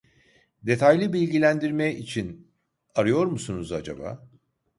Detaylı 0.63 1.13
bilgilendirme 1.13 1.95
için 1.95 2.51
arıyor 2.95 3.25
musunuz 3.25 3.71
acaba 3.71 4.29